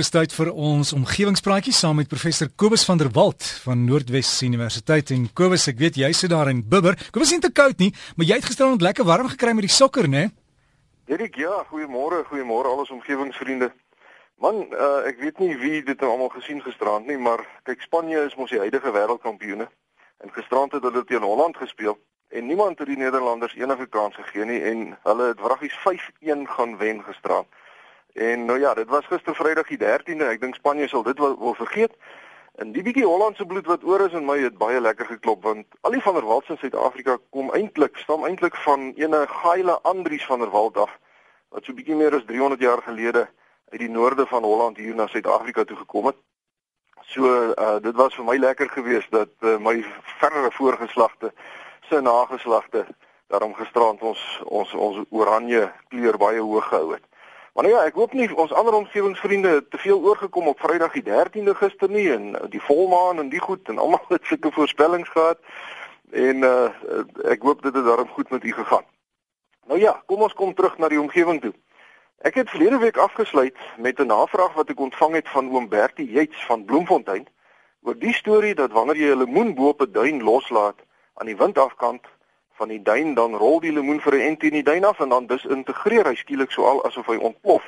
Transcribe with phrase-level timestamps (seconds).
[0.00, 5.26] Bestuit vir ons omgewingspraatjie saam met professor Kobus van der Walt van Noordwes Universiteit en
[5.36, 6.96] Kobus, ek weet jy sit daar in Bibber.
[7.12, 9.74] Kobus is nie te koud nie, maar jy het gisterand lekker warm gekry met die
[9.74, 10.30] sokker, né?
[11.12, 13.68] Erik, ja, goeiemôre, goeiemôre al ons omgewingsvriende.
[14.40, 18.24] Man, uh, ek weet nie wie dit nou almal gesien gisterand nie, maar kyk Spanje
[18.24, 22.00] is mos die huidige wêreldkampioene en gisterand het hulle teen Holland gespeel
[22.32, 26.78] en niemand het die Nederlanders enige kans gegee nie en hulle het wraggies 5-1 gaan
[26.80, 27.52] wen gisterand.
[28.20, 30.26] En nou ja, dit was gister Vrydag die 13de.
[30.28, 31.94] Ek dink Spanje sal dit wel, wel vergeet.
[32.60, 35.78] En die bietjie Hollandse bloed wat oor is in my het baie lekker geklop want
[35.80, 40.26] al die van der Walt in Suid-Afrika kom eintlik stam eintlik van ene Gaile Andries
[40.28, 40.92] van der Walt af
[41.48, 43.22] wat so bietjie meer as 300 jaar gelede
[43.72, 46.20] uit die noorde van Holland hier na Suid-Afrika toe gekom het.
[47.14, 47.24] So
[47.56, 49.78] uh dit was vir my lekker geweest dat uh, my
[50.20, 51.32] verdere voorgeslagte
[51.88, 52.84] se nageslagte
[53.32, 57.09] daarom gisterand ons ons ons oranje kleur baie hoog gehou het.
[57.54, 61.02] Maar nou ja, ek hoop nie ons ander omgewingsvriende te veel oorgekom op Vrydag die
[61.02, 65.08] 13de gister nie en uh, die volmaan en die goed en almal het sulke voorspellings
[65.08, 65.38] gehad.
[66.10, 66.70] En uh
[67.30, 68.86] ek hoop dit het daarom goed met u gegaan.
[69.66, 71.52] Nou ja, kom ons kom terug na die omgewing toe.
[72.20, 76.10] Ek het verlede week afgesluit met 'n navraag wat ek ontvang het van oom Bertie
[76.10, 77.26] Jets van Bloemfontein
[77.82, 80.78] oor die storie dat wanneer jy 'n lemoen bo op 'n duin loslaat
[81.14, 82.06] aan die windafkant
[82.60, 85.08] van die duin dan rol die lemoen vir 'n ent in die duin af en
[85.08, 87.64] dan dis integreer hy skielik so al asof hy ontplof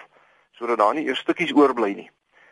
[0.59, 2.11] sodat daar nie eers stukkies oorbly nie.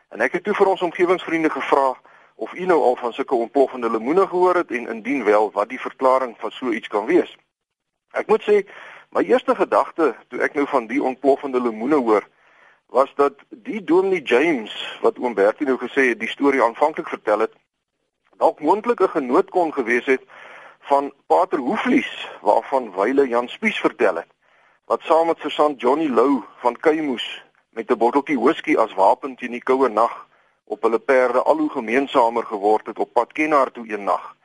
[0.08, 2.00] En ek het toe vir ons omgewingsvriende gevra
[2.34, 5.80] of u nou al van sulke ontploffende lemoene gehoor het en indien wel wat die
[5.80, 7.36] verklaring van so iets kan wees.
[8.12, 8.64] Ek moet sê
[9.10, 12.28] my eerste gedagte toe ek nou van die ontploffende lemoene hoor
[12.86, 17.44] was dat die Dominee James wat oom Bertie nou gesê het die storie aanvanklik vertel
[17.46, 17.52] het
[18.38, 20.24] dalk moontlik 'n genoot kon gewees het
[20.80, 24.30] van Pater Hoeflies waarvan Wyle Jan Spies vertel het
[24.90, 29.50] wat saam met Sergeant Johnny Lou van Kuimoes met 'n botteltjie whisky as wapen teen
[29.50, 30.26] die koue nag
[30.64, 34.36] op hulle perde al hoe gemeensamer geword het op pad Kenhardt toe een nag.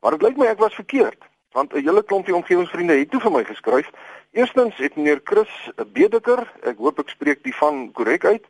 [0.00, 1.22] Maar dit lyk my ek was verkeerd
[1.52, 3.90] want 'n hele klompie omgewingsvriende het toe vir my geskryf.
[4.32, 8.44] Eerstens het meneer Chris bedeker, ek hoop ek spreek die van korrek uit.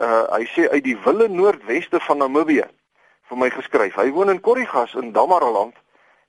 [0.00, 2.68] Uh hy sê uit die wille noordweste van Namibië
[3.28, 3.94] vir my geskryf.
[3.94, 5.74] Hy woon in Korrigas in Damaraland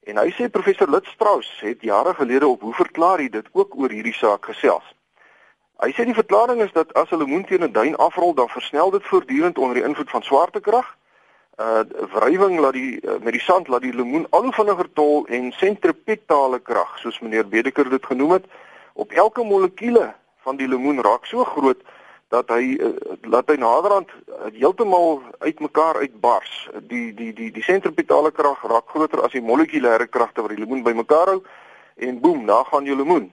[0.09, 3.75] En hy sê professor Lit Strauss het jare gelede op hoe verklaar hy dit ook
[3.77, 4.87] oor hierdie saak gesels.
[5.81, 8.89] Hy sê die verklaring is dat as hulle moon teen 'n duin afrol dan versnel
[8.91, 10.89] dit voortdurend onder die invloed van swaartekrag.
[11.61, 15.25] Uh wrywing laat die uh, met die sand laat die lemoen al hoe vinniger tol
[15.27, 18.45] en sentripetale krag soos meneer Bedeker dit genoem het
[18.93, 21.81] op elke molekuule van die lemoen raak so groot
[22.31, 22.77] dat hy
[23.27, 26.69] laat hy naderhand uh, heeltemal uitmekaar uitbars.
[26.87, 30.85] Die die die die sentripetale krag raak groter as die molekulêre kragte wat die lemoen
[30.85, 31.41] bymekaar hou
[32.01, 33.27] en boem, daar gaan jou lemoen,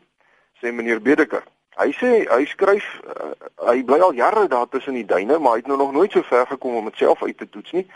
[0.60, 1.44] sê meneer Bedeker.
[1.78, 3.30] Hy sê hy skryf uh,
[3.70, 6.26] hy bly al jare daar tussen die duine, maar hy het nou nog nooit so
[6.26, 7.86] ver gekom om dit self uit te toets nie.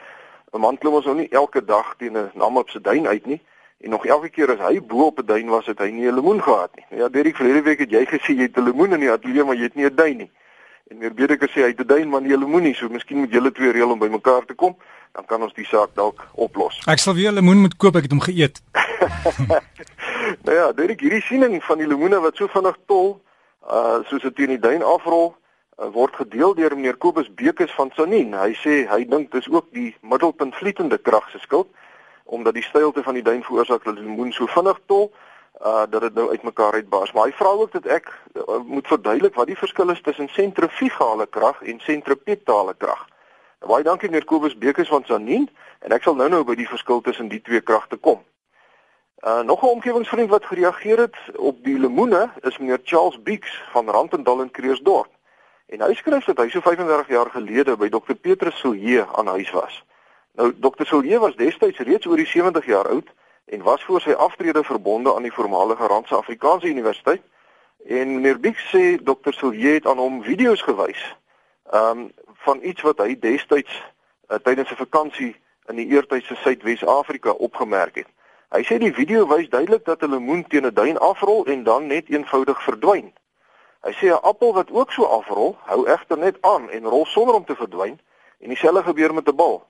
[0.52, 3.40] 'n Man klim ons nou nie elke dag teen 'n namop se duin uit nie.
[3.82, 6.14] En nog elke keer as hy bo op 'n duin was, het hy nie 'n
[6.14, 6.86] lemoen gehad nie.
[6.98, 9.56] Ja, Derek, verlede week het jy gesê jy het 'n lemoen in die ateljee, maar
[9.56, 10.30] jy het nie 'n duin nie.
[10.90, 13.72] En meer Bedeker sê hy het duin man jy lemoenie, so miskien moet julle twee
[13.72, 14.74] reël om bymekaar te kom,
[15.16, 16.80] dan kan ons die saak dalk oplos.
[16.90, 18.62] Ek sal weer lemoen moet koop, ek het hom geëet.
[20.46, 23.14] nou ja, dit hierdie siening van die lemoene wat so vinnig tol,
[23.62, 25.32] uh soos dit teen die duin afrol,
[25.78, 28.34] uh, word gedeel deur meneer Kobus Bekes van Sanin.
[28.34, 31.70] Hy sê hy dink dis ook die middelpunt vlietende krag se skuld
[32.32, 35.10] omdat die steilte van die duin veroorsaak dat die lemoen so vinnig tol
[35.60, 37.12] uh dat dit nou uitmekaar uitbars.
[37.12, 41.26] Maar hy vra ook dat ek uh, moet verduidelik wat die verskil is tussen sentrifugale
[41.26, 43.06] krag en sentripetale krag.
[43.60, 47.00] Nou, baie dankie meneer Kobus Bekes van Sanien en ek sal nou-nou by die verskil
[47.00, 48.22] tussen die twee kragte kom.
[49.22, 53.88] Uh nog 'n omgewingsvriend wat gereageer het op die lemoene is meneer Charles Beeks van
[53.88, 55.10] Randendal in Kreeusdorp.
[55.66, 59.50] En hy skryf dat hy so 35 jaar gelede by Dr Petrus Silje aan huis
[59.50, 59.84] was.
[60.32, 63.08] Nou Dr Silje was destyds reeds oor die 70 jaar oud
[63.44, 67.22] en was voor sy aftrede verbonde aan die voormalige Randse Afrikaanse Universiteit.
[67.86, 69.32] En meneer Biek sê Dr.
[69.32, 71.16] Silje het aan hom video's gewys.
[71.70, 72.10] Ehm um,
[72.42, 73.74] van iets wat hy destyds
[74.28, 75.36] uh, tydens 'n vakansie
[75.66, 78.08] in die eertydse Suidwes-Afrika opgemerk het.
[78.52, 81.86] Hy sê die video wys duidelik dat 'n lemoen teen 'n duin afrol en dan
[81.86, 83.12] net eenvoudig verdwyn.
[83.80, 87.34] Hy sê 'n appel wat ook so afrol, hou egter net aan en rol sonder
[87.34, 88.00] om te verdwyn
[88.38, 89.66] en dieselfde gebeur met 'n bal.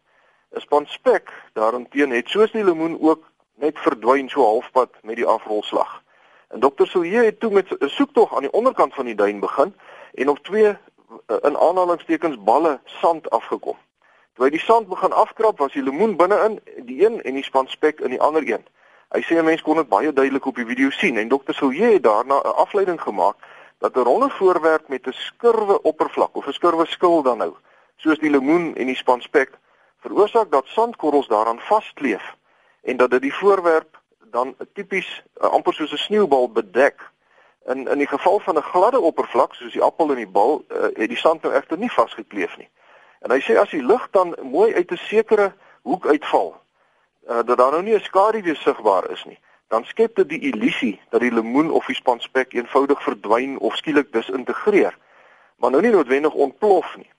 [0.55, 5.27] 'n Span spek daarenteen het soos die lemoen ook net verdwyn so halfpad met die
[5.27, 6.03] afrolslag.
[6.49, 9.75] En dokter Silje het toe met 'n soektog aan die onderkant van die duin begin
[10.15, 13.77] en op twee eh, in aanhalingstekens balle sand afgekom.
[14.35, 17.69] Toe hy die sand begin afkrap, was die lemoen binne-in die een en die span
[17.69, 18.65] spek in die ander een.
[19.09, 21.93] Hy sê 'n mens kon dit baie duidelik op die video sien en dokter Silje
[21.93, 23.37] het daarna 'n afleiding gemaak
[23.79, 27.55] dat 'n ronde voorwerp met 'n skurwe oppervlak of 'n skurwe skil dan nou
[27.97, 29.51] soos die lemoen en die spanspek,
[30.01, 32.37] veroorsaak dat sandkorrels daaraan vaskleef
[32.83, 34.01] en dat dit die voorwerp
[34.31, 37.11] dan tipies uh, amper soos 'n sneeubal bedek.
[37.67, 40.83] In in die geval van 'n gladde oppervlak soos die appel en die bal, uh,
[40.83, 42.69] het die sand nou egter nie vasgekleef nie.
[43.21, 45.53] En hy sê as die lig dan mooi uit 'n sekere
[45.83, 46.63] hoek uitval,
[47.29, 49.39] uh, dat daar nou nie 'n skaduwee sigbaar is nie,
[49.69, 54.13] dan skep dit die illusie dat die lemoen of die spanspek eenvoudig verdwyn of skielik
[54.13, 54.99] disintegreer,
[55.57, 57.11] maar nou nie noodwendig ontplof nie.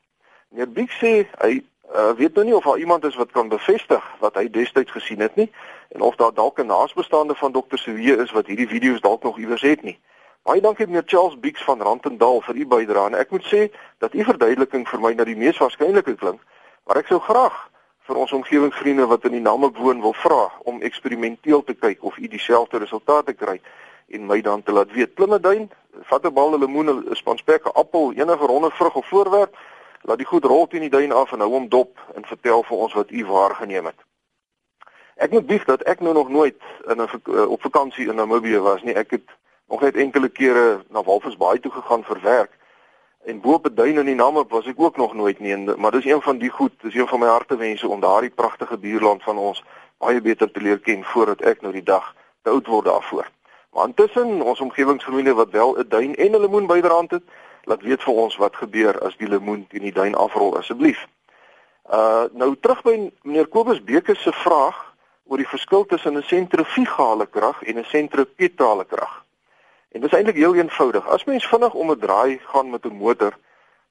[0.49, 1.63] Meneer Biek sê hy
[1.95, 5.19] uh, weet nou nie of daar iemand is wat kan bevestig wat hy destyds gesien
[5.19, 5.51] het nie
[5.89, 9.37] en of daar dalk 'n naasbestaande van dokter Sewe is wat hierdie video's dalk nog
[9.37, 9.99] iewers het nie.
[10.43, 14.13] Baie dankie meneer Charles Beeks van Randendal vir u bydrae en ek moet sê dat
[14.13, 16.41] u verduideliking vir my na die mees waarskynlike klink,
[16.83, 17.69] maar ek sou graag
[18.07, 22.17] vir ons omgewingsvriende wat in die name woon wil vra om eksperimenteel te kyk of
[22.17, 23.61] u dieselfde resultate kry
[24.07, 25.13] en my dan te laat weet.
[25.13, 25.69] Plimmeduin,
[26.09, 29.55] vat 'n bal lemoen, 'n spanspek, 'n appel, enige ronde vrug of voorwerp
[30.03, 32.77] laat die goed rol teen die duin af en hou hom dop en vertel vir
[32.77, 33.99] ons wat u waargeneem het.
[35.15, 38.59] Ek moet bieg dat ek nou nog nooit in 'n eh, op vakansie in Namibië
[38.59, 38.95] was nie.
[38.95, 39.27] Ek het
[39.67, 42.51] nog net enkele kere na Walvisbaai toe gegaan vir werk.
[43.25, 45.73] En bo op 'n duin in die Namib was ek ook nog nooit nie, en,
[45.77, 49.23] maar dis een van die goed, dis een van my hartewense om daardie pragtige buurland
[49.23, 49.63] van ons
[49.97, 53.29] baie beter te leer ken voordat ek nou die dag te oud word daarvoor.
[53.73, 57.23] Maar intussen ons omgewingsvriende wat wel 'n duin en 'n lemoen byderhand het,
[57.63, 61.07] laat weet vir ons wat gebeur as die lemoen teen die duin afrol asseblief.
[61.91, 64.79] Uh nou terug by meneer Kobus Beker se vraag
[65.27, 69.23] oor die verskil tussen 'n sentrifugale krag en 'n sentripetale krag.
[69.91, 71.07] En dit is eintlik heel eenvoudig.
[71.07, 73.37] As mens vinnig om 'n draai gaan met 'n motor,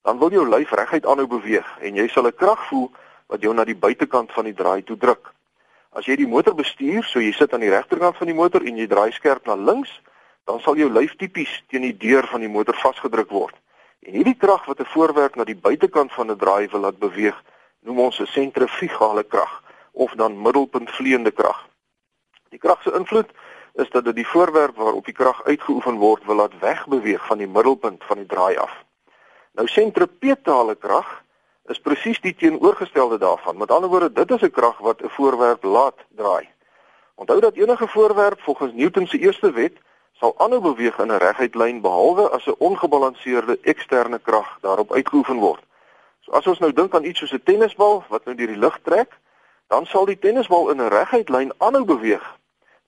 [0.02, 2.90] dan wil jou lyf reguit aanhou beweeg en jy sal 'n krag voel
[3.26, 5.32] wat jou na die buitekant van die draai toe druk.
[5.92, 8.76] As jy die motor bestuur, so jy sit aan die regterkant van die motor en
[8.76, 10.00] jy draai skerp na links,
[10.44, 13.54] dan sal jou lyf tipies teen die deur van die motor vasgedruk word.
[14.02, 17.42] En hierdie krag wat 'n voorwerp na die buitekant van 'n draai wil laat beweeg,
[17.80, 19.62] noem ons 'n sentrifugale krag
[19.92, 21.68] of dan middelpuntvleiende krag.
[22.48, 23.30] Die krag se invloed
[23.74, 27.48] is dat dit die voorwerp waarop die krag uitgeoefen word wil laat wegbeweeg van die
[27.48, 28.84] middelpunt van die draai af.
[29.52, 31.22] Nou sentripetale krag
[31.70, 33.56] is presies die teenoorgestelde daarvan.
[33.56, 36.48] Met ander woorde, dit is 'n krag wat 'n voorwerp laat draai.
[37.14, 39.78] Onthou dat enige voorwerp volgens Newton se eerste wet
[40.22, 45.36] sal aanhou beweeg in 'n reguit lyn behalwe as 'n ongebalanseerde eksterne krag daarop uitgeoefen
[45.36, 45.62] word.
[46.20, 48.78] So as ons nou dink aan iets soos 'n tennisbal wat nou deur die lug
[48.82, 49.18] trek,
[49.68, 52.38] dan sal die tennisbal in 'n reguit lyn aanhou beweeg.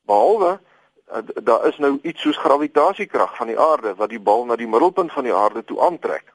[0.06, 0.60] Behalwe
[1.12, 4.68] uh, daar is nou iets soos gravitasiekrag van die aarde wat die bal na die
[4.68, 6.32] middelpunt van die aarde toe aantrek.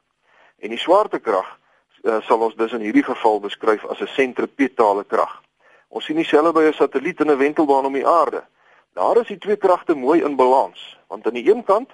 [0.58, 1.58] En die swaartekrag
[2.02, 5.40] uh, sal ons dus in hierdie geval beskryf as 'n sentripetale krag.
[5.88, 8.44] Ons sien dieselfde by 'n satelliet in 'n wentelbaan om die aarde.
[8.92, 11.90] Daar is die twee kragte mooi in balans, want aan die een kant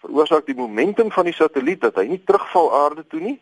[0.00, 3.36] veroorsaak die momentum van die satelliet dat hy nie terugval aarde toe nie,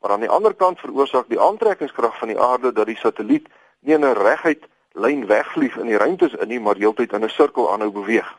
[0.00, 3.48] maar aan die ander kant veroorsaak die aantrekkingskrag van die aarde dat die satelliet
[3.80, 7.28] nie in 'n reguit lyn wegvlieg in die ruimte in nie, maar heeltyd in 'n
[7.28, 8.38] sirkel aanhou beweeg.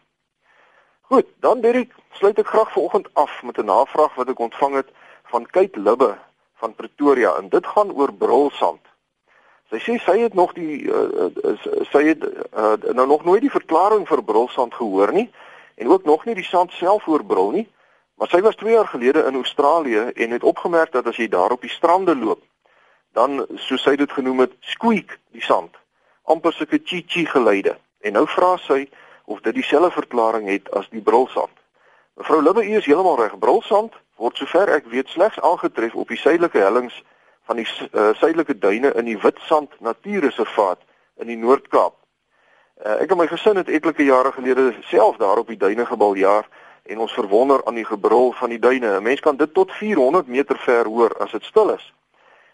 [1.01, 4.89] Goed, dan Derek, sluit ek graag vanoggend af met 'n navraag wat ek ontvang het
[5.23, 6.17] van Kate Libbe
[6.55, 8.81] van Pretoria en dit gaan oor brulsand.
[9.73, 11.29] Sy sê sy het nog die uh,
[11.91, 15.29] sy het uh, nou nog nooit die verklaring vir brulsand gehoor nie
[15.75, 17.65] en ook nog nie die sand self oor brul nie.
[18.15, 21.51] Maar sy was 2 jaar gelede in Australië en het opgemerk dat as jy daar
[21.51, 22.43] op die strande loop,
[23.11, 25.75] dan soos sy dit genoem het, squeak die sand.
[26.25, 27.77] amper sulke chi-chi geluide.
[28.01, 28.85] En nou vra sy
[29.25, 31.53] of dit dieselfde verklaring het as die brulsand.
[32.17, 33.37] Mevrou Libbe, is heeltemal reg.
[33.39, 37.01] Brulsand word sover ek weet slegs aangetref op die suidelike hellings
[37.45, 40.81] van die uh, suidelike duine in die Witsand Natuurreservaat
[41.21, 41.95] in die Noord-Kaap.
[42.85, 46.47] Uh, ek en my gesin het etlike jare gelede self daar op die duine gebaljaar
[46.85, 48.97] en ons verwonder aan die gebrul van die duine.
[48.97, 51.93] 'n Mens kan dit tot 400 meter ver hoor as dit stil is.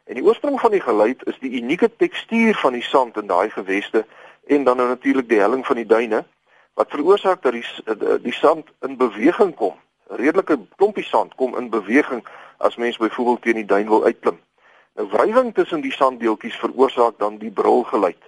[0.03, 3.49] En die oorsprong van die geluid is die unieke tekstuur van die sand in daai
[3.49, 4.05] geweste
[4.47, 6.25] en dan nou natuurlik die helling van die duine
[6.73, 7.65] wat veroorsaak dat die
[8.21, 9.75] die sand in beweging kom.
[10.09, 12.25] 'n Redelike klompie sand kom in beweging
[12.57, 14.39] as mens byvoorbeeld teen die duin wil uitklim.
[15.01, 18.21] Nou wrywing tussen die sanddeeltjies veroorsaak dan die brulgeluid.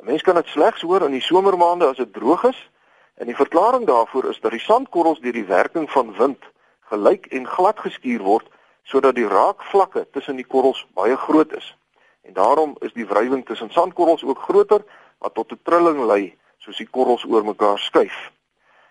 [0.00, 2.70] 'n Mens kan dit slegs hoor in die somermaande as dit droog is.
[3.14, 6.44] En die verklaring daarvoor is dat die sandkorrels deur die werking van wind
[6.80, 8.48] gelyk en glad geskuur word
[8.82, 11.76] sodat die raakvlakke tussen die korrels baie groot is.
[12.22, 14.84] En daarom is die wrywing tussen sandkorrels ook groter
[15.18, 18.32] wat tot 'n trilling lei soos die korrels oor mekaar skuif.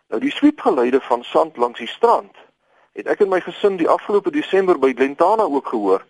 [0.07, 2.35] Nou die swiepgeluide van sand langs die strand
[2.91, 6.01] het ek en my gesin die afgelope Desember by Glentana ook gehoor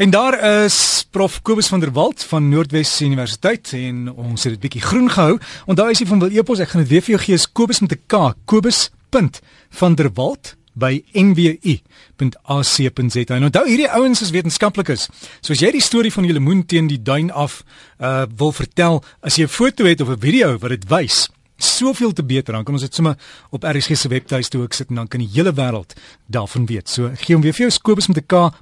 [0.00, 0.32] En daar
[0.64, 5.10] is Prof Kobus van der Walt van Noordwes Universiteit en ons het dit bietjie groen
[5.12, 5.36] gehou.
[5.68, 7.84] Onthou as jy van wil e-pos, ek gaan dit weer vir jou gee, is Kobus
[7.84, 13.34] met 'n K, Kobus.vanderwalt by nwu.ac.za.
[13.36, 15.08] En onthou hierdie ouens is wetenskaplikes.
[15.44, 17.62] So as jy die storie van die lemoen teen die duin af
[18.00, 22.12] uh wil vertel, as jy 'n foto het of 'n video wat dit wys, soveel
[22.12, 23.18] te beter dan kan ons dit sommer
[23.50, 25.94] op RSG se webtuiste ook sit en dan kan die hele wêreld
[26.26, 26.88] daarvan weet.
[26.88, 28.52] So gee hom weer vir jou Kobus met 'n K.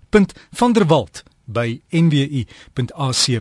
[0.52, 3.32] van der Walt by nwu.ac.za.